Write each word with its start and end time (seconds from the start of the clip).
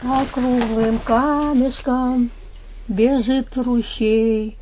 По 0.00 0.24
круглым 0.32 1.00
камешкам 1.00 2.30
бежит 2.86 3.56
ручей, 3.56 4.56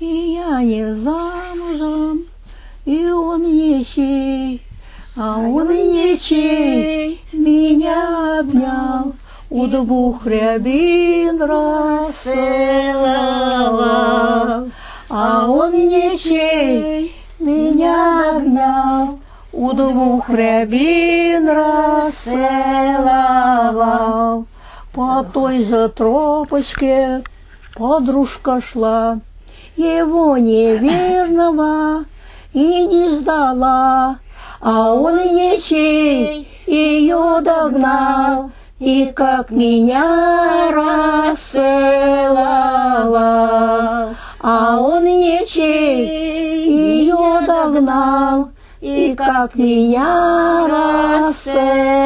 И 0.00 0.32
я 0.34 0.62
не 0.62 0.94
замужем, 0.94 2.24
и 2.86 3.04
он 3.10 3.42
ничей, 3.42 4.62
А 5.14 5.36
он 5.40 5.68
ничей 5.68 7.20
меня 7.32 8.38
обнял, 8.40 9.12
У 9.50 9.66
двух 9.66 10.26
рябин 10.26 11.42
расцеловал. 11.42 12.30
А 15.10 15.46
он 15.50 15.72
ничей 15.72 17.14
меня 17.38 18.36
обнял, 18.36 19.18
У 19.52 19.72
двух 19.74 20.30
рябин 20.30 21.46
расцеловал. 21.46 22.62
По 24.94 25.24
той 25.24 25.64
же 25.64 25.88
тропочке 25.88 27.24
подружка 27.74 28.60
шла, 28.60 29.20
Его 29.74 30.36
неверного 30.36 32.04
и 32.52 32.86
не 32.86 33.08
ждала, 33.16 34.18
А 34.60 34.92
он 34.92 35.16
ничей 35.16 36.46
ее 36.66 37.40
догнал, 37.40 38.50
И 38.80 39.10
как 39.16 39.50
меня 39.50 40.70
расцеловал. 40.70 41.64
А 44.40 44.78
он 44.78 45.04
ничей 45.04 46.68
ее 46.68 47.46
догнал, 47.46 48.50
И 48.82 49.14
как 49.16 49.54
меня 49.54 50.66
расцеловал. 50.68 52.01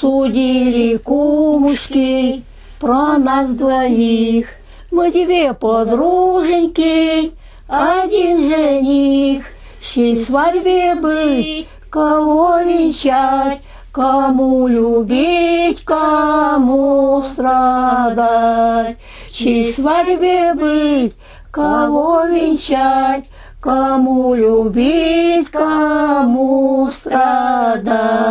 Судили 0.00 0.98
кумушки 0.98 2.42
про 2.78 3.16
нас 3.16 3.48
двоих, 3.50 4.46
Мы 4.90 5.10
две 5.10 5.54
подруженьки, 5.54 7.32
один 7.66 8.50
жених. 8.50 9.44
Чьей 9.80 10.22
свадьбе 10.22 10.96
быть, 10.96 11.66
кого 11.88 12.58
венчать, 12.58 13.62
Кому 13.90 14.66
любить, 14.66 15.82
кому 15.82 17.24
страдать. 17.32 18.98
Чьей 19.30 19.72
свадьбе 19.72 20.52
быть, 20.52 21.14
кого 21.50 22.26
венчать, 22.26 23.24
Кому 23.62 24.34
любить, 24.34 25.48
кому 25.50 26.90
страдать. 26.92 28.25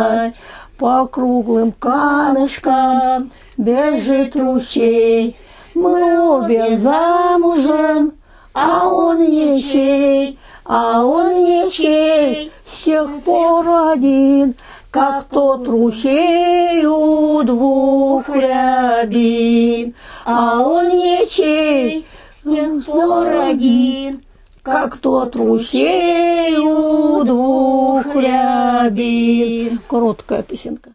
По 0.78 1.06
круглым 1.06 1.72
камешкам 1.72 3.30
бежит 3.56 4.36
ручей, 4.36 5.34
Мы 5.74 6.20
обе 6.20 6.76
замужем, 6.76 8.12
а 8.52 8.86
он 8.88 9.22
ничей, 9.22 10.38
а 10.66 11.02
он 11.02 11.44
ничей, 11.44 12.52
с 12.70 12.84
тех 12.84 13.08
пор 13.24 13.92
один, 13.92 14.54
как 14.90 15.24
тот 15.24 15.66
ручей 15.66 16.84
у 16.84 17.42
двух 17.42 18.28
рябин, 18.28 19.94
а 20.26 20.60
он 20.60 20.88
ничей, 20.90 22.06
с 22.34 22.50
тех 22.50 22.84
пор 22.84 23.26
один, 23.28 24.25
как 24.66 24.96
тот 24.96 25.36
ручей 25.36 26.56
у 26.58 27.22
двух 27.22 28.16
рябин. 28.16 29.78
Короткая 29.86 30.42
песенка. 30.42 30.82